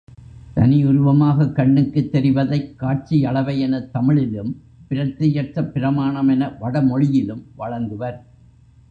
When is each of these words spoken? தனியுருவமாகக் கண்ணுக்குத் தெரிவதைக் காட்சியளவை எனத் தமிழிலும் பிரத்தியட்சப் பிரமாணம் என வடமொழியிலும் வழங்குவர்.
தனியுருவமாகக் 0.55 1.51
கண்ணுக்குத் 1.51 2.15
தெரிவதைக் 2.15 2.75
காட்சியளவை 2.79 3.59
எனத் 3.59 3.93
தமிழிலும் 3.93 4.61
பிரத்தியட்சப் 4.89 5.71
பிரமாணம் 5.71 6.27
என 6.27 6.49
வடமொழியிலும் 6.61 7.43
வழங்குவர். 7.57 8.17